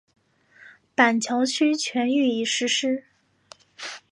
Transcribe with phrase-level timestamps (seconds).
[0.95, 3.03] 板桥区全域已实施。